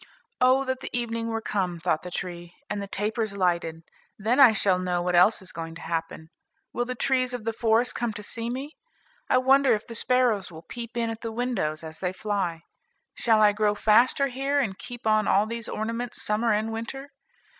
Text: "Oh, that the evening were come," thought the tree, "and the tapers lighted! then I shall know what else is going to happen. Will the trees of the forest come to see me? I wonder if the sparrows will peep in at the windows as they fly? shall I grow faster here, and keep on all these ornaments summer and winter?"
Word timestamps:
"Oh, 0.41 0.63
that 0.65 0.79
the 0.79 0.89
evening 0.93 1.27
were 1.27 1.41
come," 1.43 1.77
thought 1.77 2.01
the 2.01 2.09
tree, 2.09 2.55
"and 2.71 2.81
the 2.81 2.87
tapers 2.87 3.37
lighted! 3.37 3.83
then 4.17 4.39
I 4.39 4.51
shall 4.51 4.79
know 4.79 4.99
what 4.99 5.15
else 5.15 5.43
is 5.43 5.51
going 5.51 5.75
to 5.75 5.83
happen. 5.83 6.31
Will 6.73 6.85
the 6.85 6.95
trees 6.95 7.35
of 7.35 7.45
the 7.45 7.53
forest 7.53 7.93
come 7.93 8.11
to 8.13 8.23
see 8.23 8.49
me? 8.49 8.75
I 9.29 9.37
wonder 9.37 9.75
if 9.75 9.85
the 9.85 9.93
sparrows 9.93 10.51
will 10.51 10.63
peep 10.63 10.97
in 10.97 11.11
at 11.11 11.21
the 11.21 11.31
windows 11.31 11.83
as 11.83 11.99
they 11.99 12.13
fly? 12.13 12.63
shall 13.13 13.43
I 13.43 13.51
grow 13.51 13.75
faster 13.75 14.29
here, 14.29 14.57
and 14.57 14.75
keep 14.75 15.05
on 15.05 15.27
all 15.27 15.45
these 15.45 15.69
ornaments 15.69 16.19
summer 16.23 16.51
and 16.51 16.71
winter?" 16.73 17.09